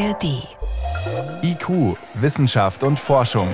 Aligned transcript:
ARD. 0.00 0.48
IQ, 1.42 1.98
Wissenschaft 2.14 2.84
und 2.84 2.98
Forschung. 2.98 3.48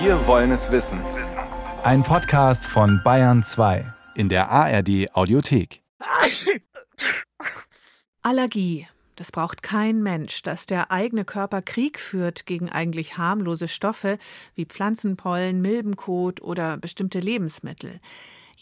Wir 0.00 0.24
wollen 0.28 0.52
es 0.52 0.70
wissen. 0.70 1.00
Ein 1.82 2.04
Podcast 2.04 2.64
von 2.64 3.00
Bayern 3.02 3.42
2 3.42 3.92
in 4.14 4.28
der 4.28 4.48
ARD 4.48 5.12
Audiothek. 5.12 5.82
Allergie. 8.22 8.86
Das 9.16 9.32
braucht 9.32 9.64
kein 9.64 10.04
Mensch, 10.04 10.42
dass 10.42 10.66
der 10.66 10.92
eigene 10.92 11.24
Körper 11.24 11.62
Krieg 11.62 11.98
führt 11.98 12.46
gegen 12.46 12.68
eigentlich 12.68 13.18
harmlose 13.18 13.66
Stoffe 13.66 14.18
wie 14.54 14.66
Pflanzenpollen, 14.66 15.60
Milbenkot 15.60 16.40
oder 16.42 16.76
bestimmte 16.76 17.18
Lebensmittel. 17.18 17.98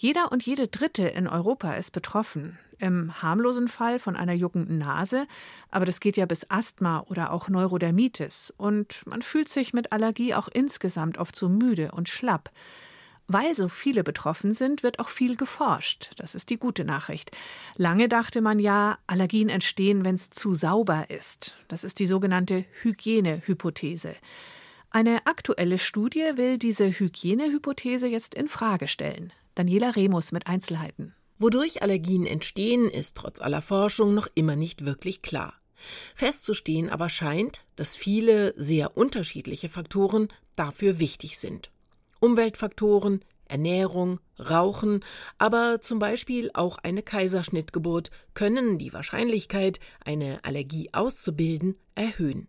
Jeder 0.00 0.30
und 0.30 0.46
jede 0.46 0.68
Dritte 0.68 1.08
in 1.08 1.26
Europa 1.26 1.74
ist 1.74 1.90
betroffen. 1.90 2.56
Im 2.78 3.20
harmlosen 3.20 3.66
Fall 3.66 3.98
von 3.98 4.14
einer 4.14 4.32
juckenden 4.32 4.78
Nase, 4.78 5.26
aber 5.72 5.86
das 5.86 5.98
geht 5.98 6.16
ja 6.16 6.24
bis 6.24 6.48
Asthma 6.48 7.00
oder 7.08 7.32
auch 7.32 7.48
Neurodermitis. 7.48 8.54
Und 8.56 9.04
man 9.08 9.22
fühlt 9.22 9.48
sich 9.48 9.72
mit 9.72 9.90
Allergie 9.90 10.34
auch 10.34 10.46
insgesamt 10.46 11.18
oft 11.18 11.34
so 11.34 11.48
müde 11.48 11.90
und 11.90 12.08
schlapp. 12.08 12.52
Weil 13.26 13.56
so 13.56 13.68
viele 13.68 14.04
betroffen 14.04 14.54
sind, 14.54 14.84
wird 14.84 15.00
auch 15.00 15.08
viel 15.08 15.34
geforscht. 15.34 16.12
Das 16.14 16.36
ist 16.36 16.50
die 16.50 16.58
gute 16.58 16.84
Nachricht. 16.84 17.32
Lange 17.74 18.08
dachte 18.08 18.40
man 18.40 18.60
ja, 18.60 18.98
Allergien 19.08 19.48
entstehen, 19.48 20.04
wenn 20.04 20.14
es 20.14 20.30
zu 20.30 20.54
sauber 20.54 21.10
ist. 21.10 21.56
Das 21.66 21.82
ist 21.82 21.98
die 21.98 22.06
sogenannte 22.06 22.66
Hygienehypothese. 22.82 24.14
Eine 24.90 25.26
aktuelle 25.26 25.76
Studie 25.76 26.36
will 26.36 26.56
diese 26.56 26.88
Hygienehypothese 26.88 28.06
jetzt 28.06 28.36
in 28.36 28.46
Frage 28.46 28.86
stellen. 28.86 29.32
Daniela 29.58 29.96
Remus 29.96 30.30
mit 30.30 30.46
Einzelheiten. 30.46 31.16
Wodurch 31.40 31.82
Allergien 31.82 32.26
entstehen, 32.26 32.88
ist 32.88 33.16
trotz 33.16 33.40
aller 33.40 33.60
Forschung 33.60 34.14
noch 34.14 34.28
immer 34.36 34.54
nicht 34.54 34.84
wirklich 34.84 35.20
klar. 35.20 35.54
Festzustehen 36.14 36.88
aber 36.88 37.08
scheint, 37.08 37.64
dass 37.74 37.96
viele 37.96 38.54
sehr 38.56 38.96
unterschiedliche 38.96 39.68
Faktoren 39.68 40.28
dafür 40.54 41.00
wichtig 41.00 41.40
sind. 41.40 41.72
Umweltfaktoren, 42.20 43.24
Ernährung, 43.46 44.20
Rauchen, 44.38 45.04
aber 45.38 45.80
zum 45.80 45.98
Beispiel 45.98 46.52
auch 46.54 46.78
eine 46.78 47.02
Kaiserschnittgeburt 47.02 48.12
können 48.34 48.78
die 48.78 48.92
Wahrscheinlichkeit, 48.92 49.80
eine 50.04 50.44
Allergie 50.44 50.90
auszubilden, 50.92 51.74
erhöhen. 51.96 52.46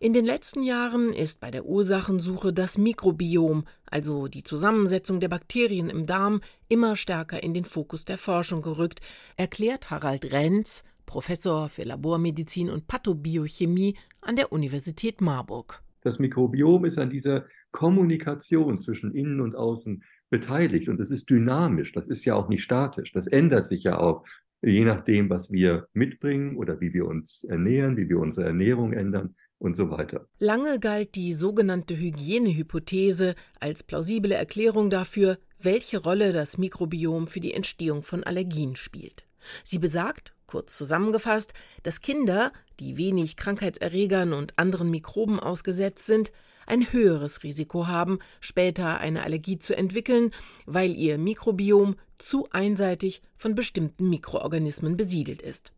In 0.00 0.12
den 0.12 0.24
letzten 0.24 0.62
Jahren 0.62 1.12
ist 1.12 1.40
bei 1.40 1.50
der 1.50 1.64
Ursachensuche 1.64 2.52
das 2.52 2.78
Mikrobiom, 2.78 3.64
also 3.86 4.28
die 4.28 4.42
Zusammensetzung 4.42 5.20
der 5.20 5.28
Bakterien 5.28 5.90
im 5.90 6.06
Darm, 6.06 6.40
immer 6.68 6.96
stärker 6.96 7.42
in 7.42 7.54
den 7.54 7.64
Fokus 7.64 8.04
der 8.04 8.18
Forschung 8.18 8.62
gerückt, 8.62 9.00
erklärt 9.36 9.90
Harald 9.90 10.32
Renz, 10.32 10.84
Professor 11.06 11.68
für 11.68 11.84
Labormedizin 11.84 12.68
und 12.68 12.88
Pathobiochemie 12.88 13.96
an 14.22 14.36
der 14.36 14.52
Universität 14.52 15.20
Marburg. 15.20 15.82
Das 16.02 16.18
Mikrobiom 16.18 16.84
ist 16.84 16.98
an 16.98 17.10
dieser 17.10 17.46
Kommunikation 17.72 18.78
zwischen 18.78 19.12
innen 19.12 19.40
und 19.40 19.54
außen 19.54 20.04
beteiligt 20.30 20.88
und 20.88 21.00
es 21.00 21.10
ist 21.10 21.30
dynamisch, 21.30 21.92
das 21.92 22.08
ist 22.08 22.24
ja 22.24 22.34
auch 22.34 22.48
nicht 22.48 22.62
statisch, 22.62 23.12
das 23.12 23.26
ändert 23.26 23.66
sich 23.66 23.84
ja 23.84 23.98
auch 23.98 24.24
je 24.62 24.84
nachdem, 24.84 25.30
was 25.30 25.50
wir 25.50 25.88
mitbringen 25.92 26.56
oder 26.56 26.80
wie 26.80 26.92
wir 26.92 27.06
uns 27.06 27.44
ernähren, 27.44 27.96
wie 27.96 28.08
wir 28.08 28.18
unsere 28.18 28.46
Ernährung 28.46 28.92
ändern 28.92 29.34
und 29.58 29.74
so 29.74 29.90
weiter. 29.90 30.26
Lange 30.38 30.78
galt 30.78 31.14
die 31.14 31.32
sogenannte 31.32 31.96
Hygienehypothese 31.96 33.34
als 33.60 33.82
plausible 33.82 34.34
Erklärung 34.34 34.90
dafür, 34.90 35.38
welche 35.60 35.98
Rolle 35.98 36.32
das 36.32 36.58
Mikrobiom 36.58 37.26
für 37.26 37.40
die 37.40 37.54
Entstehung 37.54 38.02
von 38.02 38.24
Allergien 38.24 38.76
spielt. 38.76 39.24
Sie 39.62 39.78
besagt, 39.78 40.35
kurz 40.46 40.76
zusammengefasst, 40.76 41.52
dass 41.82 42.00
Kinder, 42.00 42.52
die 42.80 42.96
wenig 42.96 43.36
Krankheitserregern 43.36 44.32
und 44.32 44.58
anderen 44.58 44.90
Mikroben 44.90 45.40
ausgesetzt 45.40 46.06
sind, 46.06 46.32
ein 46.66 46.92
höheres 46.92 47.42
Risiko 47.42 47.86
haben, 47.86 48.18
später 48.40 48.98
eine 48.98 49.22
Allergie 49.22 49.58
zu 49.58 49.76
entwickeln, 49.76 50.32
weil 50.66 50.94
ihr 50.94 51.16
Mikrobiom 51.16 51.96
zu 52.18 52.48
einseitig 52.50 53.22
von 53.36 53.54
bestimmten 53.54 54.08
Mikroorganismen 54.08 54.96
besiedelt 54.96 55.42
ist. 55.42 55.72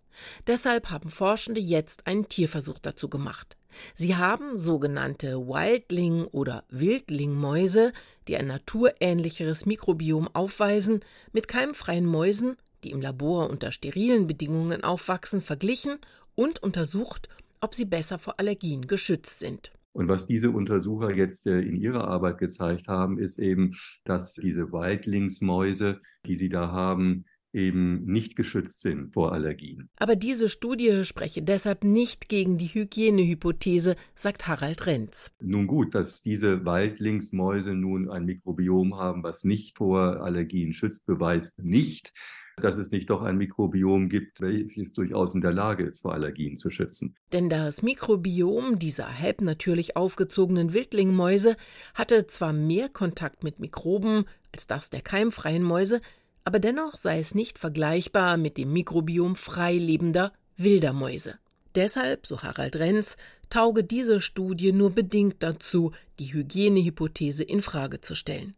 Deshalb 0.47 0.91
haben 0.91 1.11
Forschende 1.11 1.61
jetzt 1.61 2.07
einen 2.07 2.29
Tierversuch 2.29 2.79
dazu 2.79 3.09
gemacht. 3.09 3.57
Sie 3.95 4.17
haben 4.17 4.57
sogenannte 4.57 5.37
Wildling- 5.47 6.27
oder 6.27 6.65
Wildlingmäuse, 6.71 7.93
die 8.27 8.37
ein 8.37 8.47
naturähnlicheres 8.47 9.67
Mikrobiom 9.67 10.29
aufweisen, 10.33 11.05
mit 11.33 11.49
keimfreien 11.49 12.07
Mäusen, 12.07 12.57
die 12.85 12.91
im 12.91 13.01
Labor 13.01 13.51
unter 13.51 13.73
sterilen 13.73 14.27
Bedingungen 14.27 14.85
aufwachsen, 14.85 15.41
verglichen 15.41 15.99
und 16.35 16.63
untersucht, 16.63 17.29
ob 17.61 17.75
sie 17.75 17.85
besser 17.85 18.19
vor 18.19 18.39
Allergien 18.39 18.87
geschützt 18.87 19.41
sind. 19.41 19.73
Und 19.93 20.09
was 20.09 20.27
diese 20.27 20.51
Untersucher 20.51 21.13
jetzt 21.15 21.47
äh, 21.47 21.61
in 21.61 21.75
ihrer 21.75 22.07
Arbeit 22.07 22.39
gezeigt 22.39 22.87
haben, 22.87 23.19
ist 23.19 23.39
eben, 23.39 23.75
dass 24.05 24.35
diese 24.35 24.71
Waldlingsmäuse, 24.71 26.01
die 26.25 26.37
sie 26.37 26.49
da 26.49 26.71
haben, 26.71 27.25
eben 27.59 28.05
nicht 28.05 28.37
geschützt 28.37 28.81
sind 28.81 29.13
vor 29.13 29.33
Allergien. 29.33 29.91
Aber 29.97 30.17
diese 30.17 30.49
Studie 30.49 31.05
spreche 31.05 31.43
deshalb 31.43 31.85
nicht 31.85 32.29
gegen 32.29 32.57
die 32.57 32.69
Hygienehypothese, 32.69 33.97
sagt 34.15 34.47
Harald 34.47 34.87
Renz. 34.87 35.33
Nun 35.41 35.67
gut, 35.67 35.95
dass 35.95 36.23
diese 36.23 36.65
Waldlingsmäuse 36.65 37.75
nun 37.75 38.09
ein 38.09 38.25
Mikrobiom 38.25 38.97
haben, 38.97 39.23
was 39.23 39.45
nicht 39.45 39.77
vor 39.77 40.23
Allergien 40.23 40.73
schützt, 40.73 41.05
beweist 41.05 41.59
nicht, 41.63 42.13
dass 42.61 42.77
es 42.77 42.91
nicht 42.91 43.11
doch 43.11 43.23
ein 43.23 43.39
Mikrobiom 43.39 44.09
gibt, 44.09 44.41
welches 44.41 44.93
durchaus 44.93 45.35
in 45.35 45.41
der 45.41 45.53
Lage 45.53 45.85
ist, 45.85 46.01
vor 46.01 46.15
Allergien 46.15 46.57
zu 46.57 46.71
schützen. 46.71 47.15
Denn 47.33 47.49
das 47.49 47.83
Mikrobiom 47.83 48.79
dieser 48.79 49.19
halbnatürlich 49.19 49.97
aufgezogenen 49.97 50.73
Wildlingmäuse 50.73 51.57
hatte 51.95 52.27
zwar 52.27 52.53
mehr 52.53 52.89
Kontakt 52.89 53.45
mit 53.45 53.61
Mikroben 53.61 54.25
als 54.53 54.67
das 54.67 54.91
der 54.91 55.03
keimfreien 55.03 55.63
Mäuse, 55.63 56.01
aber 56.49 56.61
dennoch 56.61 56.97
sei 56.97 57.19
es 57.19 57.35
nicht 57.35 57.59
vergleichbar 57.59 58.39
mit 58.39 58.57
dem 58.57 58.73
Mikrobiom 58.73 59.37
freilebender 59.37 60.33
wilder 60.57 60.95
Mäuse. 60.95 61.35
Deshalb, 61.75 62.27
so 62.27 62.41
Harald 62.41 62.77
Renz, 62.77 63.19
tauge 63.51 63.85
diese 63.85 64.23
Studie 64.23 64.73
nur 64.73 64.93
bedingt 64.93 65.43
dazu, 65.43 65.93
die 66.19 66.33
Hygienehypothese 66.33 67.45
in 67.45 67.61
Frage 67.61 68.01
zu 68.01 68.15
stellen. 68.15 68.55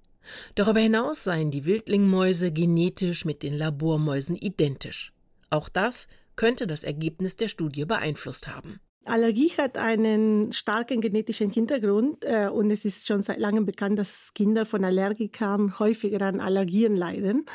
Darüber 0.54 0.78
hinaus 0.78 1.24
seien 1.24 1.50
die 1.50 1.64
Wildlingmäuse 1.64 2.52
genetisch 2.52 3.24
mit 3.24 3.42
den 3.42 3.58
Labormäusen 3.58 4.36
identisch. 4.36 5.12
Auch 5.50 5.68
das 5.68 6.06
könnte 6.36 6.68
das 6.68 6.84
Ergebnis 6.84 7.34
der 7.34 7.48
Studie 7.48 7.86
beeinflusst 7.86 8.46
haben. 8.46 8.78
Allergie 9.04 9.50
hat 9.56 9.78
einen 9.78 10.52
starken 10.52 11.00
genetischen 11.00 11.50
Hintergrund 11.50 12.24
äh, 12.24 12.48
und 12.48 12.70
es 12.70 12.84
ist 12.84 13.06
schon 13.06 13.22
seit 13.22 13.38
langem 13.38 13.64
bekannt, 13.64 13.98
dass 13.98 14.34
Kinder 14.34 14.66
von 14.66 14.84
Allergikern 14.84 15.78
häufiger 15.78 16.20
an 16.22 16.40
Allergien 16.40 16.96
leiden. 16.96 17.46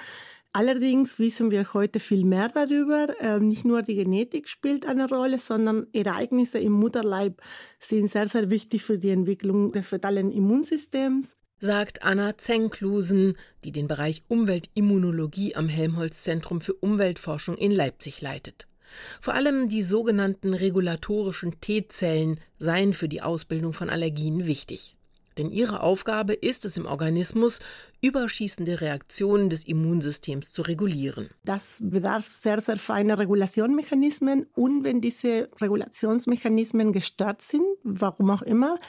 Allerdings 0.52 1.20
wissen 1.20 1.52
wir 1.52 1.74
heute 1.74 2.00
viel 2.00 2.24
mehr 2.24 2.48
darüber. 2.48 3.08
Äh, 3.20 3.40
nicht 3.40 3.66
nur 3.66 3.84
die 3.84 3.96
Genetik 3.96 4.48
spielt 4.48 4.86
eine 4.86 5.08
Rolle, 5.08 5.38
sondern 5.38 5.88
Ereignisse 5.94 6.60
im 6.60 6.72
Mutterleib 6.72 7.42
sind 7.80 8.10
sehr, 8.10 8.26
sehr 8.26 8.50
wichtig 8.50 8.84
für 8.84 8.98
die 8.98 9.10
Entwicklung 9.10 9.72
des 9.72 9.88
fetalen 9.90 10.32
Immunsystems 10.32 11.36
sagt 11.62 12.04
Anna 12.04 12.38
Zengklusen, 12.38 13.38
die 13.64 13.72
den 13.72 13.88
Bereich 13.88 14.24
Umweltimmunologie 14.28 15.56
am 15.56 15.68
Helmholtz 15.68 16.22
Zentrum 16.22 16.62
für 16.62 16.74
Umweltforschung 16.74 17.58
in 17.58 17.72
Leipzig 17.72 18.22
leitet. 18.22 18.68
Vor 19.22 19.34
allem 19.34 19.70
die 19.70 19.82
sogenannten 19.82 20.54
regulatorischen 20.54 21.60
T-Zellen 21.62 22.40
seien 22.60 22.94
für 22.94 23.08
die 23.08 23.22
Ausbildung 23.22 23.74
von 23.74 23.90
Allergien 23.90 24.46
wichtig. 24.46 24.96
Denn 25.38 25.52
ihre 25.52 25.82
Aufgabe 25.82 26.34
ist 26.34 26.64
es 26.64 26.78
im 26.78 26.86
Organismus, 26.86 27.60
überschießende 28.02 28.80
Reaktionen 28.80 29.50
des 29.50 29.66
Immunsystems 29.66 30.52
zu 30.52 30.62
regulieren. 30.62 31.30
Das 31.44 31.82
bedarf 31.84 32.28
sehr, 32.28 32.62
sehr 32.62 32.78
feiner 32.78 33.20
Regulationmechanismen. 33.20 34.48
Und 34.54 34.84
wenn 34.84 35.02
diese 35.02 35.50
Regulationsmechanismen 35.60 36.94
gestört 36.94 37.42
sind, 37.42 37.66
warum 37.84 38.30
auch 38.30 38.44
immer, 38.44 38.80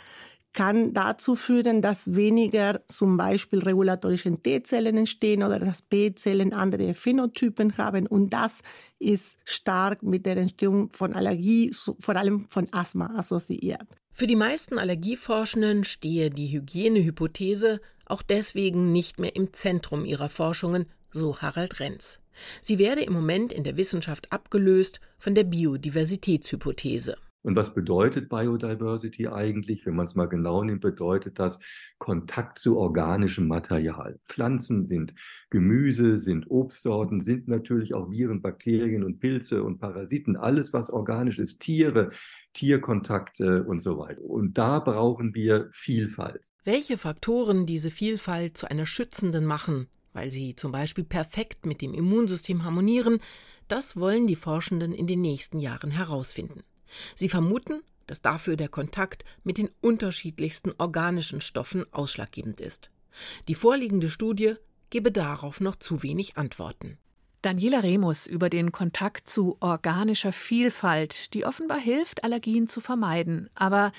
kann 0.56 0.94
dazu 0.94 1.36
führen, 1.36 1.82
dass 1.82 2.16
weniger 2.16 2.80
zum 2.86 3.18
Beispiel 3.18 3.60
regulatorische 3.62 4.34
T-Zellen 4.42 4.96
entstehen 4.96 5.42
oder 5.42 5.60
dass 5.60 5.82
B-Zellen 5.82 6.54
andere 6.54 6.94
Phänotypen 6.94 7.76
haben. 7.76 8.06
Und 8.06 8.30
das 8.30 8.62
ist 8.98 9.38
stark 9.44 10.02
mit 10.02 10.24
der 10.24 10.38
Entstehung 10.38 10.90
von 10.92 11.12
Allergie, 11.12 11.70
vor 12.00 12.16
allem 12.16 12.46
von 12.48 12.66
Asthma 12.72 13.14
assoziiert. 13.16 13.86
Für 14.12 14.26
die 14.26 14.34
meisten 14.34 14.78
Allergieforschenden 14.78 15.84
stehe 15.84 16.30
die 16.30 16.48
Hygienehypothese 16.48 17.82
auch 18.06 18.22
deswegen 18.22 18.92
nicht 18.92 19.20
mehr 19.20 19.36
im 19.36 19.52
Zentrum 19.52 20.06
ihrer 20.06 20.30
Forschungen, 20.30 20.86
so 21.12 21.38
Harald 21.38 21.80
Renz. 21.80 22.18
Sie 22.62 22.78
werde 22.78 23.02
im 23.02 23.12
Moment 23.12 23.52
in 23.52 23.62
der 23.62 23.76
Wissenschaft 23.76 24.32
abgelöst 24.32 25.00
von 25.18 25.34
der 25.34 25.44
Biodiversitätshypothese. 25.44 27.18
Und 27.46 27.54
was 27.54 27.72
bedeutet 27.72 28.28
Biodiversity 28.28 29.28
eigentlich? 29.28 29.86
Wenn 29.86 29.94
man 29.94 30.06
es 30.06 30.16
mal 30.16 30.26
genau 30.26 30.64
nimmt, 30.64 30.80
bedeutet 30.80 31.38
das 31.38 31.60
Kontakt 31.98 32.58
zu 32.58 32.76
organischem 32.76 33.46
Material. 33.46 34.18
Pflanzen 34.26 34.84
sind 34.84 35.14
Gemüse, 35.48 36.18
sind 36.18 36.50
Obstsorten, 36.50 37.20
sind 37.20 37.46
natürlich 37.46 37.94
auch 37.94 38.10
Viren, 38.10 38.42
Bakterien 38.42 39.04
und 39.04 39.20
Pilze 39.20 39.62
und 39.62 39.78
Parasiten, 39.78 40.36
alles 40.36 40.72
was 40.72 40.90
organisch 40.90 41.38
ist, 41.38 41.60
Tiere, 41.60 42.10
Tierkontakte 42.52 43.62
und 43.62 43.78
so 43.78 43.96
weiter. 43.96 44.22
Und 44.22 44.58
da 44.58 44.80
brauchen 44.80 45.32
wir 45.36 45.68
Vielfalt. 45.70 46.42
Welche 46.64 46.98
Faktoren 46.98 47.64
diese 47.64 47.92
Vielfalt 47.92 48.56
zu 48.56 48.68
einer 48.68 48.86
schützenden 48.86 49.44
machen, 49.44 49.86
weil 50.14 50.32
sie 50.32 50.56
zum 50.56 50.72
Beispiel 50.72 51.04
perfekt 51.04 51.64
mit 51.64 51.80
dem 51.80 51.94
Immunsystem 51.94 52.64
harmonieren, 52.64 53.20
das 53.68 53.96
wollen 53.96 54.26
die 54.26 54.34
Forschenden 54.34 54.92
in 54.92 55.06
den 55.06 55.20
nächsten 55.20 55.60
Jahren 55.60 55.92
herausfinden. 55.92 56.64
Sie 57.14 57.28
vermuten, 57.28 57.82
dass 58.06 58.22
dafür 58.22 58.56
der 58.56 58.68
Kontakt 58.68 59.24
mit 59.42 59.58
den 59.58 59.70
unterschiedlichsten 59.80 60.72
organischen 60.78 61.40
Stoffen 61.40 61.84
ausschlaggebend 61.92 62.60
ist. 62.60 62.90
Die 63.48 63.54
vorliegende 63.54 64.10
Studie 64.10 64.54
gebe 64.90 65.10
darauf 65.10 65.60
noch 65.60 65.76
zu 65.76 66.02
wenig 66.02 66.36
Antworten. 66.36 66.98
Daniela 67.42 67.80
Remus 67.80 68.26
über 68.26 68.50
den 68.50 68.72
Kontakt 68.72 69.28
zu 69.28 69.56
organischer 69.60 70.32
Vielfalt, 70.32 71.32
die 71.34 71.44
offenbar 71.44 71.78
hilft, 71.78 72.24
Allergien 72.24 72.68
zu 72.68 72.80
vermeiden. 72.80 73.48
Aber 73.54 73.92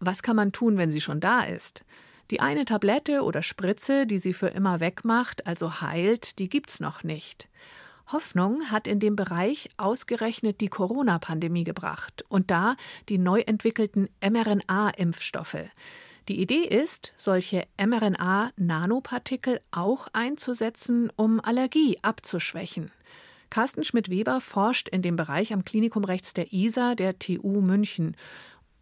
was 0.00 0.22
kann 0.22 0.36
man 0.36 0.52
tun, 0.52 0.78
wenn 0.78 0.90
sie 0.90 1.00
schon 1.00 1.20
da 1.20 1.42
ist? 1.42 1.84
Die 2.30 2.40
eine 2.40 2.64
Tablette 2.64 3.22
oder 3.22 3.42
Spritze, 3.42 4.06
die 4.06 4.18
sie 4.18 4.32
für 4.32 4.48
immer 4.48 4.80
wegmacht, 4.80 5.46
also 5.46 5.82
heilt, 5.82 6.38
die 6.38 6.48
gibt's 6.48 6.80
noch 6.80 7.02
nicht. 7.02 7.48
Hoffnung 8.12 8.70
hat 8.70 8.86
in 8.86 9.00
dem 9.00 9.16
Bereich 9.16 9.70
ausgerechnet 9.76 10.60
die 10.60 10.68
Corona-Pandemie 10.68 11.64
gebracht 11.64 12.24
und 12.28 12.50
da 12.50 12.76
die 13.08 13.18
neu 13.18 13.40
entwickelten 13.40 14.08
mRNA-Impfstoffe. 14.20 15.68
Die 16.28 16.40
Idee 16.40 16.64
ist, 16.64 17.12
solche 17.16 17.64
mRNA-Nanopartikel 17.78 19.60
auch 19.70 20.08
einzusetzen, 20.12 21.10
um 21.16 21.40
Allergie 21.40 21.98
abzuschwächen. 22.02 22.90
Carsten 23.50 23.84
Schmidt-Weber 23.84 24.40
forscht 24.40 24.88
in 24.88 25.02
dem 25.02 25.16
Bereich 25.16 25.52
am 25.52 25.64
Klinikum 25.64 26.02
rechts 26.04 26.32
der 26.32 26.52
ISA 26.52 26.94
der 26.94 27.18
TU 27.18 27.60
München. 27.60 28.16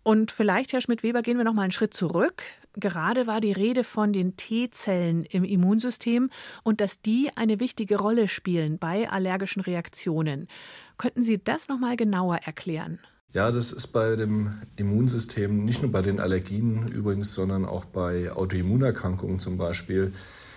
Und 0.04 0.30
vielleicht, 0.30 0.72
Herr 0.72 0.80
Schmidt-Weber, 0.80 1.22
gehen 1.22 1.36
wir 1.36 1.44
noch 1.44 1.52
mal 1.52 1.62
einen 1.62 1.72
Schritt 1.72 1.94
zurück. 1.94 2.42
Gerade 2.74 3.26
war 3.26 3.40
die 3.40 3.52
Rede 3.52 3.84
von 3.84 4.12
den 4.12 4.36
T-Zellen 4.36 5.24
im 5.24 5.44
Immunsystem 5.44 6.30
und 6.62 6.80
dass 6.80 7.02
die 7.02 7.30
eine 7.36 7.60
wichtige 7.60 7.98
Rolle 7.98 8.28
spielen 8.28 8.78
bei 8.78 9.10
allergischen 9.10 9.62
Reaktionen. 9.62 10.48
Könnten 10.96 11.22
Sie 11.22 11.42
das 11.42 11.68
noch 11.68 11.78
mal 11.78 11.96
genauer 11.96 12.36
erklären? 12.36 12.98
Ja, 13.32 13.50
das 13.50 13.72
ist 13.72 13.88
bei 13.88 14.14
dem 14.16 14.54
Immunsystem 14.76 15.64
nicht 15.64 15.82
nur 15.82 15.90
bei 15.90 16.02
den 16.02 16.20
Allergien 16.20 16.88
übrigens, 16.88 17.32
sondern 17.32 17.64
auch 17.64 17.86
bei 17.86 18.30
Autoimmunerkrankungen 18.30 19.38
zum 19.38 19.56
Beispiel 19.56 20.12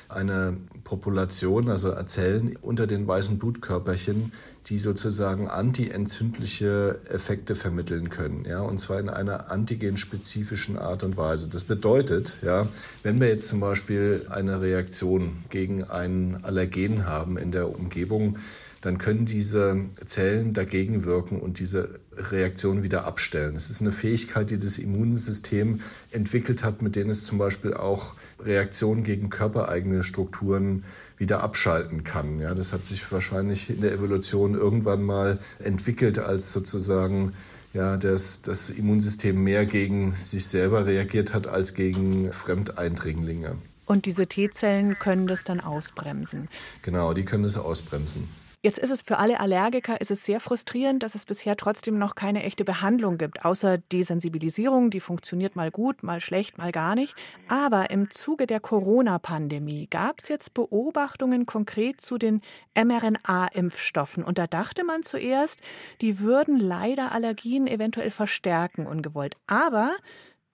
eine 0.09 0.57
Population, 0.83 1.69
also 1.69 1.93
Zellen 2.03 2.57
unter 2.61 2.85
den 2.85 3.07
weißen 3.07 3.39
Blutkörperchen, 3.39 4.31
die 4.67 4.79
sozusagen 4.79 5.47
antientzündliche 5.47 6.99
Effekte 7.09 7.55
vermitteln 7.55 8.09
können, 8.09 8.45
ja, 8.49 8.61
und 8.61 8.79
zwar 8.79 8.99
in 8.99 9.09
einer 9.09 9.51
antigenspezifischen 9.51 10.77
Art 10.77 11.03
und 11.03 11.17
Weise. 11.17 11.49
Das 11.49 11.63
bedeutet, 11.63 12.37
ja, 12.41 12.67
wenn 13.03 13.19
wir 13.19 13.27
jetzt 13.27 13.47
zum 13.47 13.59
Beispiel 13.59 14.25
eine 14.29 14.61
Reaktion 14.61 15.43
gegen 15.49 15.83
ein 15.83 16.39
Allergen 16.43 17.05
haben 17.05 17.37
in 17.37 17.51
der 17.51 17.69
Umgebung, 17.69 18.37
dann 18.85 18.99
können 18.99 19.25
diese 19.25 19.85
Zellen 20.05 20.53
dagegen 20.53 21.05
wirken 21.05 21.39
und 21.39 21.57
diese 21.57 21.99
Reaktion 22.15 22.83
wieder 22.83 23.05
abstellen. 23.05 23.55
Es 23.55 23.71
ist 23.71 23.81
eine 23.81 23.91
Fähigkeit, 23.91 24.51
die 24.51 24.59
das 24.59 24.77
Immunsystem 24.77 25.79
entwickelt 26.11 26.63
hat, 26.63 26.83
mit 26.83 26.95
denen 26.95 27.09
es 27.09 27.23
zum 27.23 27.39
Beispiel 27.39 27.73
auch 27.73 28.13
Reaktionen 28.39 29.03
gegen 29.03 29.31
körpereigene 29.31 30.03
Strukturen 30.03 30.83
wieder 31.17 31.41
abschalten 31.41 32.03
kann. 32.03 32.39
Ja, 32.39 32.53
das 32.53 32.73
hat 32.73 32.85
sich 32.85 33.11
wahrscheinlich 33.11 33.69
in 33.69 33.81
der 33.81 33.93
Evolution 33.93 34.53
irgendwann 34.53 35.03
mal 35.03 35.39
entwickelt, 35.59 36.19
als 36.19 36.51
sozusagen 36.51 37.33
ja, 37.73 37.97
das, 37.97 38.41
das 38.41 38.69
Immunsystem 38.69 39.43
mehr 39.43 39.65
gegen 39.65 40.15
sich 40.15 40.47
selber 40.47 40.85
reagiert 40.85 41.33
hat 41.33 41.47
als 41.47 41.73
gegen 41.73 42.31
Fremdeindringlinge. 42.31 43.57
Und 43.85 44.05
diese 44.05 44.27
T-Zellen 44.27 44.97
können 44.97 45.27
das 45.27 45.43
dann 45.43 45.59
ausbremsen. 45.59 46.47
Genau, 46.81 47.13
die 47.13 47.25
können 47.25 47.43
das 47.43 47.57
ausbremsen. 47.57 48.27
Jetzt 48.65 48.79
ist 48.79 48.89
es 48.89 49.03
für 49.03 49.19
alle 49.19 49.39
Allergiker 49.39 50.01
ist 50.01 50.09
es 50.09 50.25
sehr 50.25 50.39
frustrierend, 50.39 51.03
dass 51.03 51.13
es 51.13 51.27
bisher 51.27 51.55
trotzdem 51.55 51.93
noch 51.93 52.15
keine 52.15 52.41
echte 52.41 52.65
Behandlung 52.65 53.19
gibt, 53.19 53.45
außer 53.45 53.77
Desensibilisierung, 53.77 54.89
die 54.89 55.01
funktioniert 55.01 55.55
mal 55.55 55.69
gut, 55.69 56.01
mal 56.01 56.19
schlecht, 56.19 56.57
mal 56.57 56.71
gar 56.71 56.95
nicht. 56.95 57.13
Aber 57.47 57.91
im 57.91 58.09
Zuge 58.09 58.47
der 58.47 58.59
Corona-Pandemie 58.59 59.85
gab 59.85 60.19
es 60.19 60.29
jetzt 60.29 60.55
Beobachtungen 60.55 61.45
konkret 61.45 62.01
zu 62.01 62.17
den 62.17 62.41
mRNA-Impfstoffen. 62.73 64.23
Und 64.23 64.39
da 64.39 64.47
dachte 64.47 64.83
man 64.83 65.03
zuerst, 65.03 65.59
die 66.01 66.19
würden 66.19 66.59
leider 66.59 67.11
Allergien 67.11 67.67
eventuell 67.67 68.09
verstärken, 68.09 68.87
ungewollt. 68.87 69.37
Aber 69.45 69.95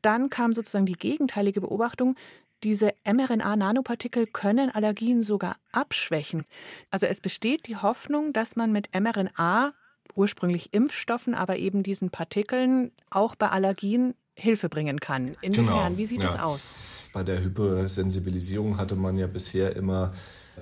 dann 0.02 0.30
kam 0.30 0.52
sozusagen 0.52 0.86
die 0.86 0.98
gegenteilige 0.98 1.62
Beobachtung, 1.62 2.18
diese 2.64 2.94
mRNA-Nanopartikel 3.06 4.28
können 4.28 4.70
Allergien 4.70 5.24
sogar 5.24 5.58
abschwächen. 5.72 6.46
Also 6.90 7.06
es 7.06 7.22
besteht 7.22 7.68
die 7.68 7.78
Hoffnung, 7.78 8.34
dass 8.34 8.56
man 8.56 8.72
mit 8.72 8.90
mRNA, 8.94 9.74
ursprünglich 10.16 10.74
Impfstoffen, 10.74 11.34
aber 11.34 11.58
eben 11.58 11.84
diesen 11.84 12.10
Partikeln 12.10 12.92
auch 13.10 13.36
bei 13.36 13.50
Allergien 13.50 14.14
Hilfe 14.36 14.70
bringen 14.70 15.00
kann. 15.00 15.36
Inwiefern, 15.42 15.66
genau, 15.68 15.98
wie 15.98 16.06
sieht 16.06 16.22
ja. 16.22 16.28
das 16.28 16.40
aus? 16.40 16.74
Bei 17.14 17.24
der 17.24 17.44
Hypersensibilisierung 17.44 18.78
hatte 18.78 18.96
man 18.96 19.18
ja 19.18 19.28
bisher 19.28 19.76
immer 19.76 20.14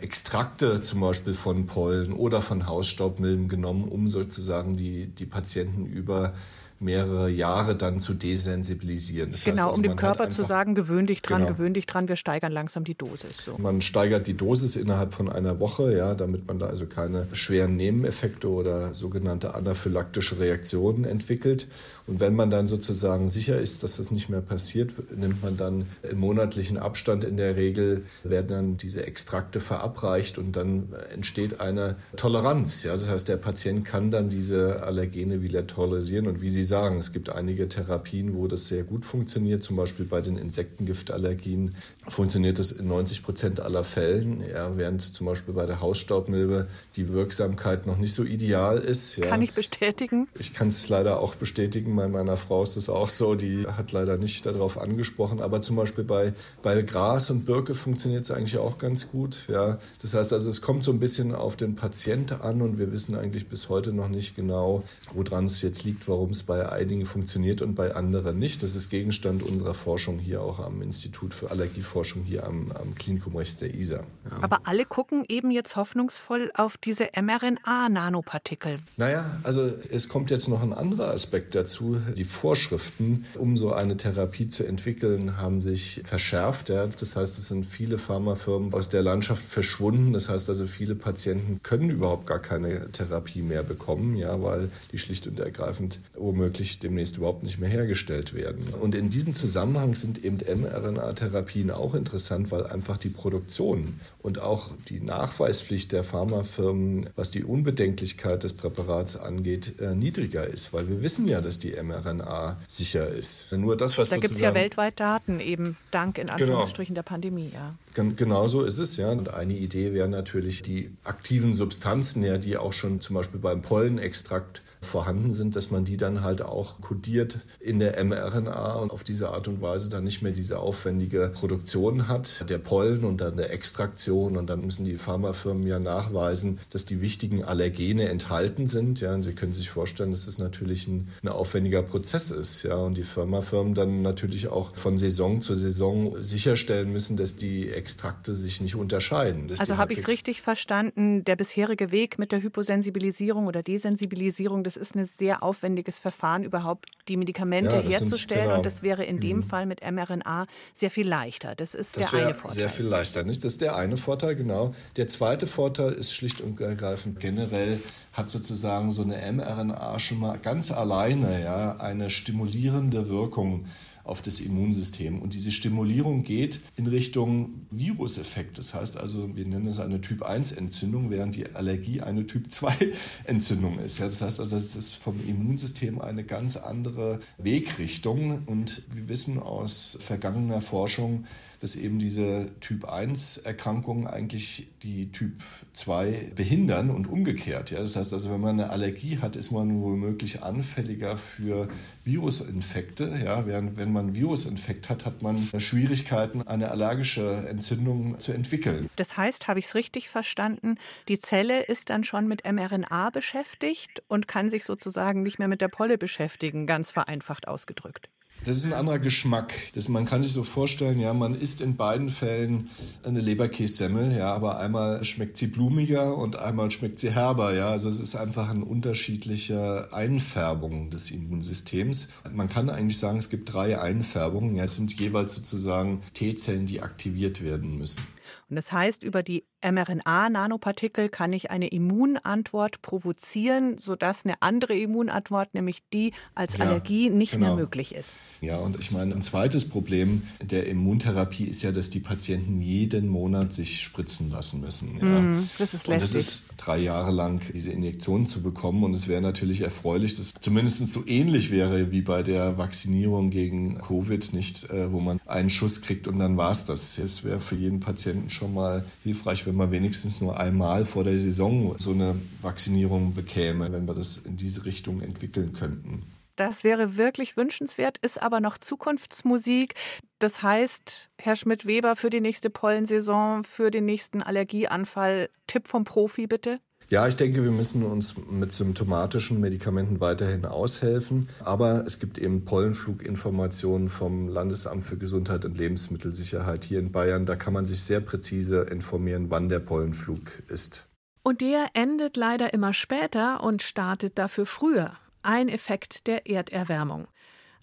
Extrakte 0.01 0.81
zum 0.81 1.01
Beispiel 1.01 1.33
von 1.33 1.65
Pollen 1.65 2.13
oder 2.13 2.41
von 2.41 2.67
Hausstaubmilben 2.67 3.47
genommen, 3.47 3.87
um 3.87 4.07
sozusagen 4.07 4.77
die, 4.77 5.07
die 5.07 5.25
Patienten 5.25 5.85
über 5.85 6.33
mehrere 6.79 7.29
Jahre 7.29 7.75
dann 7.75 7.99
zu 7.99 8.13
desensibilisieren. 8.13 9.31
Das 9.31 9.43
genau, 9.43 9.57
heißt 9.57 9.67
also, 9.67 9.77
um 9.77 9.83
dem 9.83 9.95
Körper 9.95 10.29
zu 10.29 10.43
sagen, 10.43 10.75
gewöhn 10.75 11.07
dich 11.07 11.21
dran, 11.21 11.43
genau. 11.43 11.53
gewöhn 11.53 11.73
dich 11.73 11.85
dran, 11.85 12.07
wir 12.07 12.15
steigern 12.15 12.51
langsam 12.51 12.83
die 12.83 12.95
Dosis. 12.95 13.45
So. 13.45 13.55
Man 13.57 13.81
steigert 13.81 14.27
die 14.27 14.35
Dosis 14.35 14.75
innerhalb 14.75 15.13
von 15.13 15.29
einer 15.29 15.59
Woche, 15.59 15.95
ja, 15.95 16.15
damit 16.15 16.47
man 16.47 16.59
da 16.59 16.67
also 16.67 16.85
keine 16.85 17.27
schweren 17.33 17.75
Nebeneffekte 17.75 18.49
oder 18.49 18.93
sogenannte 18.93 19.55
anaphylaktische 19.55 20.39
Reaktionen 20.39 21.05
entwickelt. 21.05 21.67
Und 22.09 22.19
wenn 22.19 22.35
man 22.35 22.49
dann 22.49 22.65
sozusagen 22.65 23.29
sicher 23.29 23.59
ist, 23.59 23.83
dass 23.83 23.97
das 23.97 24.09
nicht 24.09 24.29
mehr 24.29 24.41
passiert, 24.41 24.93
nimmt 25.15 25.43
man 25.43 25.57
dann 25.57 25.85
im 26.01 26.19
monatlichen 26.19 26.77
Abstand 26.79 27.23
in 27.23 27.37
der 27.37 27.55
Regel, 27.55 28.03
werden 28.23 28.47
dann 28.47 28.77
diese 28.77 29.05
Extrakte 29.05 29.59
verabreicht 29.59 30.39
und 30.39 30.53
dann 30.55 30.89
entsteht 31.13 31.59
eine 31.59 31.97
Toleranz. 32.15 32.83
Ja? 32.83 32.93
Das 32.93 33.07
heißt, 33.07 33.27
der 33.27 33.37
Patient 33.37 33.85
kann 33.85 34.09
dann 34.09 34.29
diese 34.29 34.81
Allergene 34.81 35.43
wieder 35.43 35.67
tolerisieren. 35.67 36.25
Und 36.25 36.41
wie 36.41 36.49
Sie 36.49 36.63
sagen, 36.69 36.97
es 36.97 37.11
gibt 37.11 37.29
einige 37.29 37.67
Therapien, 37.67 38.33
wo 38.33 38.47
das 38.47 38.69
sehr 38.69 38.83
gut 38.83 39.05
funktioniert. 39.05 39.61
Zum 39.61 39.75
Beispiel 39.75 40.05
bei 40.05 40.21
den 40.21 40.37
Insektengiftallergien 40.37 41.75
funktioniert 42.07 42.59
das 42.59 42.71
in 42.71 42.87
90 42.87 43.23
Prozent 43.23 43.59
aller 43.59 43.83
Fällen, 43.83 44.41
ja? 44.49 44.77
während 44.77 45.01
zum 45.01 45.25
Beispiel 45.27 45.53
bei 45.53 45.65
der 45.65 45.81
Hausstaubmilbe 45.81 46.67
die 46.95 47.09
Wirksamkeit 47.09 47.85
noch 47.85 47.97
nicht 47.97 48.13
so 48.13 48.23
ideal 48.23 48.77
ist. 48.77 49.17
Ja? 49.17 49.27
Kann 49.27 49.41
ich 49.41 49.53
bestätigen? 49.53 50.27
Ich 50.39 50.53
kann 50.53 50.69
es 50.69 50.87
leider 50.87 51.19
auch 51.19 51.35
bestätigen 51.35 51.95
bei 51.95 52.07
meiner 52.07 52.37
Frau 52.37 52.63
ist 52.63 52.77
das 52.77 52.89
auch 52.89 53.09
so, 53.09 53.35
die 53.35 53.67
hat 53.67 53.91
leider 53.91 54.17
nicht 54.17 54.45
darauf 54.45 54.77
angesprochen. 54.77 55.41
Aber 55.41 55.61
zum 55.61 55.75
Beispiel 55.75 56.03
bei, 56.03 56.33
bei 56.61 56.81
Gras 56.81 57.29
und 57.29 57.45
Birke 57.45 57.75
funktioniert 57.75 58.23
es 58.23 58.31
eigentlich 58.31 58.57
auch 58.57 58.77
ganz 58.77 59.11
gut. 59.11 59.45
Ja. 59.47 59.79
Das 60.01 60.13
heißt 60.13 60.31
also, 60.31 60.49
es 60.49 60.61
kommt 60.61 60.83
so 60.83 60.91
ein 60.91 60.99
bisschen 60.99 61.33
auf 61.35 61.55
den 61.55 61.75
Patienten 61.75 62.41
an 62.41 62.61
und 62.61 62.77
wir 62.77 62.91
wissen 62.91 63.15
eigentlich 63.15 63.49
bis 63.49 63.69
heute 63.69 63.91
noch 63.91 64.09
nicht 64.09 64.35
genau, 64.35 64.83
woran 65.13 65.45
es 65.45 65.61
jetzt 65.61 65.83
liegt, 65.83 66.07
warum 66.07 66.31
es 66.31 66.43
bei 66.43 66.58
einigen 66.67 67.05
funktioniert 67.05 67.61
und 67.61 67.75
bei 67.75 67.95
anderen 67.95 68.39
nicht. 68.39 68.63
Das 68.63 68.75
ist 68.75 68.89
Gegenstand 68.89 69.43
unserer 69.43 69.73
Forschung 69.73 70.19
hier 70.19 70.41
auch 70.41 70.59
am 70.59 70.81
Institut 70.81 71.33
für 71.33 71.51
Allergieforschung 71.51 72.23
hier 72.23 72.45
am, 72.45 72.71
am 72.71 72.95
Klinikum 72.95 73.35
rechts 73.35 73.57
der 73.57 73.73
ISA. 73.73 73.97
Ja. 73.97 74.03
Aber 74.41 74.59
alle 74.65 74.85
gucken 74.85 75.23
eben 75.27 75.51
jetzt 75.51 75.75
hoffnungsvoll 75.75 76.51
auf 76.55 76.77
diese 76.77 77.09
mRNA-Nanopartikel. 77.15 78.79
Naja, 78.97 79.39
also 79.43 79.71
es 79.89 80.09
kommt 80.09 80.31
jetzt 80.31 80.47
noch 80.47 80.61
ein 80.61 80.73
anderer 80.73 81.11
Aspekt 81.11 81.55
dazu 81.55 82.01
die 82.17 82.25
Vorschriften, 82.25 83.25
um 83.35 83.57
so 83.57 83.73
eine 83.73 83.97
Therapie 83.97 84.49
zu 84.49 84.65
entwickeln, 84.65 85.37
haben 85.37 85.61
sich 85.61 86.01
verschärft. 86.03 86.69
Ja. 86.69 86.87
Das 86.87 87.15
heißt, 87.15 87.37
es 87.37 87.47
sind 87.47 87.65
viele 87.65 87.97
Pharmafirmen 87.97 88.73
aus 88.73 88.89
der 88.89 89.03
Landschaft 89.03 89.43
verschwunden. 89.43 90.13
Das 90.13 90.29
heißt 90.29 90.49
also, 90.49 90.67
viele 90.67 90.95
Patienten 90.95 91.59
können 91.63 91.89
überhaupt 91.89 92.25
gar 92.27 92.39
keine 92.39 92.91
Therapie 92.91 93.41
mehr 93.41 93.63
bekommen, 93.63 94.15
ja, 94.15 94.41
weil 94.41 94.69
die 94.91 94.97
schlicht 94.97 95.27
und 95.27 95.39
ergreifend 95.39 95.99
womöglich 96.15 96.48
womöglich 96.49 96.79
demnächst 96.79 97.17
überhaupt 97.17 97.43
nicht 97.43 97.59
mehr 97.59 97.69
hergestellt 97.69 98.33
werden. 98.33 98.73
Und 98.81 98.95
in 98.95 99.09
diesem 99.09 99.35
Zusammenhang 99.35 99.93
sind 99.93 100.23
eben 100.23 100.37
mRNA-Therapien 100.37 101.69
auch 101.69 101.93
interessant, 101.93 102.51
weil 102.51 102.65
einfach 102.65 102.97
die 102.97 103.09
Produktion 103.09 103.99
und 104.23 104.39
auch 104.39 104.71
die 104.89 104.99
Nachweispflicht 104.99 105.91
der 105.91 106.03
Pharmafirmen, 106.03 107.09
was 107.15 107.29
die 107.29 107.43
Unbedenklichkeit 107.43 108.43
des 108.43 108.53
Präparats 108.53 109.15
angeht, 109.15 109.79
äh, 109.79 109.93
niedriger 109.93 110.45
ist, 110.47 110.73
weil 110.73 110.89
wir 110.89 111.03
wissen 111.03 111.27
ja, 111.27 111.39
dass 111.39 111.59
die 111.59 111.71
mRNA 111.71 112.57
sicher 112.67 113.07
ist. 113.07 113.51
Nur 113.51 113.77
das, 113.77 113.97
was 113.99 114.09
da 114.09 114.17
gibt 114.17 114.33
es 114.33 114.39
ja 114.39 114.55
weltweit 114.55 114.99
Daten, 114.99 115.39
eben 115.39 115.77
dank 115.91 116.17
in 116.17 116.25
genau. 116.25 116.33
Anführungsstrichen 116.33 116.95
genau. 116.95 117.03
der 117.03 117.09
Pandemie. 117.09 117.51
Ja. 117.53 117.75
Genau 118.15 118.47
so 118.47 118.63
ist 118.63 118.77
es, 118.77 118.97
ja. 118.97 119.11
Und 119.11 119.33
eine 119.33 119.53
Idee 119.53 119.93
wäre 119.93 120.07
natürlich 120.07 120.61
die 120.61 120.91
aktiven 121.03 121.53
Substanzen, 121.53 122.23
ja, 122.23 122.37
die 122.37 122.57
auch 122.57 122.73
schon 122.73 123.01
zum 123.01 123.15
Beispiel 123.15 123.39
beim 123.39 123.61
Pollenextrakt 123.61 124.63
vorhanden 124.81 125.33
sind, 125.33 125.55
dass 125.55 125.71
man 125.71 125.83
die 125.83 125.97
dann 125.97 126.23
halt 126.23 126.41
auch 126.41 126.79
kodiert 126.81 127.39
in 127.59 127.79
der 127.79 128.01
mRNA 128.03 128.75
und 128.75 128.91
auf 128.91 129.03
diese 129.03 129.29
Art 129.29 129.47
und 129.47 129.61
Weise 129.61 129.89
dann 129.89 130.03
nicht 130.03 130.21
mehr 130.21 130.31
diese 130.31 130.59
aufwendige 130.59 131.31
Produktion 131.33 132.07
hat, 132.07 132.49
der 132.49 132.59
Pollen 132.59 133.03
und 133.03 133.19
dann 133.21 133.35
der 133.35 133.51
Extraktion 133.51 134.37
und 134.37 134.49
dann 134.49 134.65
müssen 134.65 134.85
die 134.85 134.97
Pharmafirmen 134.97 135.67
ja 135.67 135.79
nachweisen, 135.79 136.59
dass 136.69 136.85
die 136.85 137.01
wichtigen 137.01 137.43
Allergene 137.43 138.07
enthalten 138.07 138.67
sind. 138.67 139.01
Ja, 139.01 139.13
und 139.13 139.23
Sie 139.23 139.33
können 139.33 139.53
sich 139.53 139.69
vorstellen, 139.69 140.11
dass 140.11 140.25
das 140.25 140.37
natürlich 140.37 140.87
ein, 140.87 141.09
ein 141.23 141.29
aufwendiger 141.29 141.83
Prozess 141.83 142.31
ist. 142.31 142.63
Ja, 142.63 142.77
und 142.77 142.95
die 142.95 143.03
Pharmafirmen 143.03 143.73
dann 143.75 144.01
natürlich 144.01 144.47
auch 144.47 144.75
von 144.75 144.97
Saison 144.97 145.41
zu 145.41 145.55
Saison 145.55 146.15
sicherstellen 146.21 146.91
müssen, 146.93 147.17
dass 147.17 147.35
die 147.35 147.69
Extrakte 147.89 148.35
sich 148.35 148.61
nicht 148.61 148.75
unterscheiden. 148.75 149.51
Also 149.57 149.77
habe 149.77 149.93
ich 149.93 149.99
es 149.99 150.07
richtig 150.07 150.43
verstanden, 150.43 151.25
der 151.25 151.35
bisherige 151.35 151.89
Weg 151.91 152.19
mit 152.19 152.31
der 152.31 152.43
Hyposensibilisierung 152.43 153.47
oder 153.47 153.63
Desensibilisierung 153.63 154.63
das 154.63 154.77
ist 154.77 154.95
ein 154.95 155.07
sehr 155.07 155.41
aufwendiges 155.41 155.97
Verfahren, 155.97 156.43
überhaupt 156.43 156.85
die 157.07 157.17
Medikamente 157.17 157.77
ja, 157.77 157.81
herzustellen. 157.81 158.41
Sind, 158.41 158.47
genau. 158.49 158.57
Und 158.57 158.65
das 158.67 158.83
wäre 158.83 159.03
in 159.05 159.19
dem 159.19 159.37
mhm. 159.37 159.43
Fall 159.43 159.65
mit 159.65 159.81
mRNA 159.81 160.45
sehr 160.75 160.91
viel 160.91 161.07
leichter. 161.07 161.55
Das 161.55 161.73
ist 161.73 161.97
das 161.97 162.11
der 162.11 162.19
eine 162.19 162.33
Vorteil. 162.35 162.55
Sehr 162.59 162.69
viel 162.69 162.85
leichter, 162.85 163.23
nicht? 163.23 163.43
Das 163.43 163.53
ist 163.53 163.61
der 163.61 163.75
eine 163.75 163.97
Vorteil, 163.97 164.35
genau. 164.35 164.75
Der 164.95 165.07
zweite 165.07 165.47
Vorteil 165.47 165.93
ist 165.93 166.13
schlicht 166.13 166.41
und 166.41 166.61
ergreifend 166.61 167.19
generell 167.19 167.79
hat 168.13 168.29
sozusagen 168.29 168.91
so 168.91 169.01
eine 169.01 169.17
mRNA 169.31 169.97
schon 169.97 170.19
mal 170.19 170.37
ganz 170.37 170.71
alleine 170.71 171.41
ja, 171.43 171.77
eine 171.77 172.11
stimulierende 172.11 173.09
Wirkung 173.09 173.65
auf 174.09 174.21
das 174.21 174.39
Immunsystem. 174.39 175.19
Und 175.19 175.33
diese 175.33 175.51
Stimulierung 175.51 176.23
geht 176.23 176.59
in 176.75 176.87
Richtung 176.87 177.67
Viruseffekt. 177.71 178.57
Das 178.57 178.73
heißt 178.73 178.97
also, 178.97 179.35
wir 179.35 179.45
nennen 179.45 179.67
es 179.67 179.79
eine 179.79 180.01
Typ-1-Entzündung, 180.01 181.09
während 181.09 181.35
die 181.35 181.55
Allergie 181.55 182.01
eine 182.01 182.25
Typ-2-Entzündung 182.25 183.79
ist. 183.79 183.99
Ja, 183.99 184.05
das 184.05 184.21
heißt 184.21 184.39
also, 184.39 184.55
es 184.57 184.75
ist 184.75 184.95
vom 184.95 185.15
Immunsystem 185.27 186.01
eine 186.01 186.23
ganz 186.23 186.57
andere 186.57 187.19
Wegrichtung. 187.37 188.43
Und 188.45 188.83
wir 188.93 189.07
wissen 189.07 189.39
aus 189.39 189.97
vergangener 190.01 190.61
Forschung, 190.61 191.25
dass 191.59 191.75
eben 191.75 191.99
diese 191.99 192.49
Typ-1-Erkrankungen 192.61 194.07
eigentlich 194.07 194.67
die 194.81 195.11
Typ-2 195.11 196.33
behindern 196.33 196.89
und 196.89 197.07
umgekehrt. 197.07 197.71
Ja? 197.71 197.79
Das 197.79 197.97
heißt 197.97 198.13
also, 198.13 198.31
wenn 198.31 198.39
man 198.39 198.59
eine 198.59 198.69
Allergie 198.69 199.17
hat, 199.17 199.35
ist 199.35 199.51
man 199.51 199.81
womöglich 199.81 200.41
anfälliger 200.41 201.17
für 201.17 201.67
Virusinfekte. 202.05 203.13
Ja? 203.25 203.45
Während 203.45 203.75
wenn 203.75 203.91
man 203.91 203.98
einen 203.99 204.15
Virusinfekt 204.15 204.89
hat, 204.89 205.05
hat 205.05 205.21
man 205.21 205.49
Schwierigkeiten, 205.57 206.41
eine 206.47 206.71
allergische 206.71 207.47
Entzündung 207.49 208.19
zu 208.19 208.31
entwickeln. 208.31 208.89
Das 208.95 209.17
heißt, 209.17 209.47
habe 209.47 209.59
ich 209.59 209.65
es 209.65 209.75
richtig 209.75 210.09
verstanden, 210.09 210.75
die 211.07 211.19
Zelle 211.19 211.63
ist 211.63 211.89
dann 211.89 212.03
schon 212.03 212.27
mit 212.27 212.43
mRNA 212.49 213.09
beschäftigt 213.11 214.01
und 214.07 214.27
kann 214.27 214.49
sich 214.49 214.63
sozusagen 214.63 215.23
nicht 215.23 215.39
mehr 215.39 215.47
mit 215.47 215.61
der 215.61 215.67
Polle 215.67 215.97
beschäftigen, 215.97 216.65
ganz 216.65 216.91
vereinfacht 216.91 217.47
ausgedrückt. 217.47 218.09
Das 218.45 218.55
ist 218.55 218.65
ein 218.65 218.73
anderer 218.73 218.99
Geschmack. 218.99 219.53
Das, 219.73 219.89
man 219.89 220.05
kann 220.05 220.23
sich 220.23 220.31
so 220.31 220.43
vorstellen, 220.43 220.99
ja, 220.99 221.13
man 221.13 221.35
isst 221.35 221.59
in 221.59 221.75
beiden 221.75 222.09
Fällen 222.09 222.69
eine 223.05 223.19
Leberkässemmel, 223.19 224.15
ja, 224.17 224.33
aber 224.33 224.59
einmal 224.59 225.03
schmeckt 225.03 225.37
sie 225.37 225.47
blumiger 225.47 226.17
und 226.17 226.39
einmal 226.39 226.71
schmeckt 226.71 227.01
sie 227.01 227.11
herber, 227.11 227.53
ja. 227.53 227.69
Also 227.69 227.89
es 227.89 227.99
ist 227.99 228.15
einfach 228.15 228.49
eine 228.49 228.63
unterschiedliche 228.63 229.89
Einfärbung 229.91 230.89
des 230.89 231.11
Immunsystems. 231.11 232.07
Man 232.31 232.49
kann 232.49 232.69
eigentlich 232.69 232.97
sagen, 232.97 233.19
es 233.19 233.29
gibt 233.29 233.53
drei 233.53 233.79
Einfärbungen. 233.79 234.55
Ja, 234.55 234.63
es 234.63 234.77
sind 234.77 234.97
jeweils 234.99 235.35
sozusagen 235.35 236.01
T-Zellen, 236.13 236.65
die 236.65 236.81
aktiviert 236.81 237.43
werden 237.43 237.77
müssen. 237.77 238.03
Und 238.49 238.55
das 238.55 238.71
heißt, 238.71 239.03
über 239.03 239.23
die 239.23 239.45
mRNA-Nanopartikel 239.63 241.09
kann 241.09 241.33
ich 241.33 241.51
eine 241.51 241.67
Immunantwort 241.67 242.81
provozieren, 242.81 243.77
sodass 243.77 244.25
eine 244.25 244.41
andere 244.41 244.77
Immunantwort, 244.77 245.53
nämlich 245.53 245.79
die 245.93 246.13
als 246.33 246.57
ja, 246.57 246.65
Allergie, 246.65 247.09
nicht 247.09 247.33
genau. 247.33 247.47
mehr 247.47 247.55
möglich 247.57 247.93
ist. 247.93 248.11
Ja, 248.41 248.57
und 248.57 248.79
ich 248.79 248.91
meine, 248.91 249.13
ein 249.13 249.21
zweites 249.21 249.67
Problem 249.67 250.23
der 250.41 250.67
Immuntherapie 250.67 251.43
ist 251.43 251.61
ja, 251.61 251.71
dass 251.71 251.89
die 251.89 251.99
Patienten 251.99 252.61
jeden 252.61 253.07
Monat 253.07 253.53
sich 253.53 253.81
spritzen 253.81 254.29
lassen 254.29 254.61
müssen. 254.61 254.97
Ja. 254.97 255.05
Mm, 255.05 255.49
das 255.57 255.73
ist 255.73 255.87
lästig. 255.87 255.93
Und 255.93 256.01
das 256.01 256.15
ist 256.15 256.45
drei 256.57 256.77
Jahre 256.77 257.11
lang 257.11 257.41
diese 257.53 257.71
Injektion 257.71 258.27
zu 258.27 258.41
bekommen. 258.41 258.83
Und 258.83 258.93
es 258.93 259.07
wäre 259.07 259.21
natürlich 259.21 259.61
erfreulich, 259.61 260.15
dass 260.15 260.33
zumindest 260.39 260.87
so 260.87 261.05
ähnlich 261.05 261.51
wäre 261.51 261.91
wie 261.91 262.01
bei 262.01 262.23
der 262.23 262.57
Vaccinierung 262.57 263.29
gegen 263.29 263.77
Covid, 263.79 264.33
nicht, 264.33 264.69
äh, 264.69 264.91
wo 264.91 264.99
man 264.99 265.19
einen 265.25 265.49
Schuss 265.49 265.81
kriegt 265.81 266.07
und 266.07 266.19
dann 266.19 266.37
war 266.37 266.51
es 266.51 266.65
das. 266.65 266.97
Es 266.97 267.23
wäre 267.23 267.39
für 267.39 267.55
jeden 267.55 267.79
Patienten 268.19 268.29
schon 268.29 268.53
mal 268.53 268.83
hilfreich, 269.03 269.45
wenn 269.45 269.55
man 269.55 269.71
wenigstens 269.71 270.21
nur 270.21 270.39
einmal 270.39 270.85
vor 270.85 271.03
der 271.03 271.19
Saison 271.19 271.75
so 271.79 271.91
eine 271.91 272.15
Vaccinierung 272.41 273.13
bekäme, 273.13 273.71
wenn 273.71 273.87
wir 273.87 273.93
das 273.93 274.17
in 274.17 274.37
diese 274.37 274.65
Richtung 274.65 275.01
entwickeln 275.01 275.53
könnten. 275.53 276.03
Das 276.35 276.63
wäre 276.63 276.95
wirklich 276.95 277.35
wünschenswert, 277.35 277.97
ist 277.97 278.21
aber 278.21 278.39
noch 278.39 278.57
Zukunftsmusik. 278.57 279.75
Das 280.19 280.41
heißt, 280.41 281.09
Herr 281.17 281.35
Schmidt-Weber, 281.35 281.95
für 281.95 282.09
die 282.09 282.21
nächste 282.21 282.49
Pollensaison, 282.49 283.43
für 283.43 283.71
den 283.71 283.85
nächsten 283.85 284.21
Allergieanfall, 284.21 285.29
Tipp 285.47 285.67
vom 285.67 285.83
Profi 285.83 286.27
bitte? 286.27 286.59
Ja, 286.91 287.07
ich 287.07 287.15
denke, 287.15 287.43
wir 287.43 287.51
müssen 287.51 287.83
uns 287.83 288.15
mit 288.31 288.51
symptomatischen 288.51 289.39
Medikamenten 289.39 289.99
weiterhin 289.99 290.45
aushelfen. 290.45 291.29
Aber 291.43 291.83
es 291.85 291.99
gibt 291.99 292.17
eben 292.17 292.45
Pollenfluginformationen 292.45 293.89
vom 293.89 294.27
Landesamt 294.27 294.83
für 294.83 294.97
Gesundheit 294.97 295.45
und 295.45 295.55
Lebensmittelsicherheit 295.55 296.65
hier 296.65 296.79
in 296.79 296.91
Bayern. 296.91 297.27
Da 297.27 297.35
kann 297.35 297.53
man 297.53 297.67
sich 297.67 297.83
sehr 297.83 297.99
präzise 297.99 298.61
informieren, 298.61 299.29
wann 299.29 299.49
der 299.49 299.59
Pollenflug 299.59 300.41
ist. 300.47 300.87
Und 301.21 301.41
der 301.41 301.67
endet 301.73 302.17
leider 302.17 302.55
immer 302.55 302.73
später 302.73 303.43
und 303.43 303.61
startet 303.61 304.17
dafür 304.17 304.47
früher. 304.47 304.93
Ein 305.21 305.47
Effekt 305.47 306.07
der 306.07 306.27
Erderwärmung. 306.27 307.07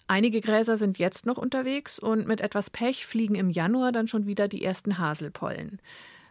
Einige 0.07 0.39
Gräser 0.39 0.77
sind 0.77 0.99
jetzt 0.99 1.25
noch 1.25 1.37
unterwegs 1.37 1.99
und 1.99 2.27
mit 2.27 2.39
etwas 2.39 2.69
Pech 2.69 3.05
fliegen 3.05 3.35
im 3.35 3.49
Januar 3.49 3.91
dann 3.91 4.07
schon 4.07 4.25
wieder 4.25 4.47
die 4.47 4.63
ersten 4.63 4.99
Haselpollen. 4.99 5.81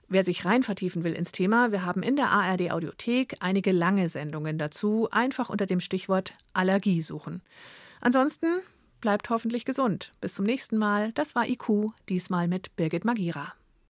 Wer 0.09 0.25
sich 0.25 0.45
rein 0.45 0.63
vertiefen 0.63 1.03
will 1.03 1.15
ins 1.15 1.33
Thema, 1.33 1.73
wir 1.73 1.85
haben 1.85 2.03
in 2.03 2.15
der 2.15 2.31
ARD 2.31 2.71
Audiothek 2.71 3.37
einige 3.41 3.73
lange 3.73 4.09
Sendungen 4.09 4.57
dazu, 4.57 5.09
einfach 5.11 5.51
unter 5.51 5.67
dem 5.67 5.81
Stichwort 5.81 6.35
Allergie 6.53 7.03
suchen. 7.03 7.43
Ansonsten 8.01 8.47
bleibt 9.01 9.31
hoffentlich 9.31 9.65
gesund. 9.65 10.13
Bis 10.21 10.35
zum 10.35 10.45
nächsten 10.45 10.79
Mal. 10.79 11.13
Das 11.13 11.35
war 11.35 11.49
IQ, 11.49 11.93
diesmal 12.09 12.47
mit 12.47 12.77
Birgit 12.77 13.05
Magira. 13.05 13.53